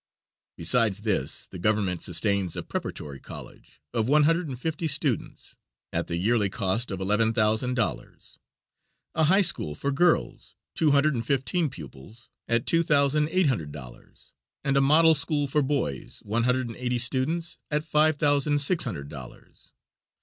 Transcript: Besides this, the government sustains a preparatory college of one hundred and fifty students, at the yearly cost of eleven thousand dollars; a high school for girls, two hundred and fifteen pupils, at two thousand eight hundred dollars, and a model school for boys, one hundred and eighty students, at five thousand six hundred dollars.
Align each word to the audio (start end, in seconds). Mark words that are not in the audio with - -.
Besides 0.57 1.01
this, 1.01 1.45
the 1.45 1.59
government 1.59 2.01
sustains 2.01 2.55
a 2.55 2.63
preparatory 2.63 3.19
college 3.19 3.79
of 3.93 4.07
one 4.09 4.23
hundred 4.23 4.47
and 4.47 4.59
fifty 4.59 4.87
students, 4.87 5.55
at 5.93 6.07
the 6.07 6.17
yearly 6.17 6.49
cost 6.49 6.89
of 6.89 6.99
eleven 6.99 7.33
thousand 7.35 7.75
dollars; 7.75 8.39
a 9.13 9.25
high 9.25 9.41
school 9.43 9.75
for 9.75 9.91
girls, 9.91 10.55
two 10.73 10.89
hundred 10.89 11.13
and 11.13 11.23
fifteen 11.23 11.69
pupils, 11.69 12.29
at 12.47 12.65
two 12.65 12.81
thousand 12.81 13.29
eight 13.29 13.45
hundred 13.45 13.71
dollars, 13.71 14.33
and 14.63 14.75
a 14.75 14.81
model 14.81 15.13
school 15.13 15.45
for 15.45 15.61
boys, 15.61 16.23
one 16.25 16.45
hundred 16.45 16.67
and 16.67 16.77
eighty 16.77 16.97
students, 16.97 17.59
at 17.69 17.83
five 17.83 18.17
thousand 18.17 18.57
six 18.59 18.83
hundred 18.85 19.07
dollars. 19.07 19.71